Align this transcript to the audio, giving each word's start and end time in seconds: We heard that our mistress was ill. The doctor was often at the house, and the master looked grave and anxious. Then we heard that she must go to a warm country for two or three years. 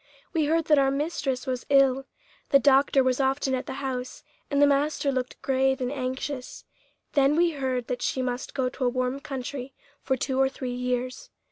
We 0.33 0.45
heard 0.45 0.65
that 0.65 0.79
our 0.79 0.89
mistress 0.89 1.45
was 1.45 1.67
ill. 1.69 2.07
The 2.49 2.57
doctor 2.57 3.03
was 3.03 3.19
often 3.19 3.53
at 3.53 3.67
the 3.67 3.75
house, 3.85 4.23
and 4.49 4.59
the 4.59 4.65
master 4.65 5.11
looked 5.11 5.39
grave 5.43 5.79
and 5.79 5.91
anxious. 5.91 6.65
Then 7.13 7.35
we 7.35 7.51
heard 7.51 7.85
that 7.85 8.01
she 8.01 8.23
must 8.23 8.55
go 8.55 8.67
to 8.67 8.85
a 8.85 8.89
warm 8.89 9.19
country 9.19 9.75
for 10.01 10.17
two 10.17 10.39
or 10.41 10.49
three 10.49 10.73
years. 10.73 11.29